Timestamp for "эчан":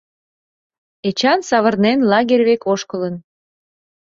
1.07-1.39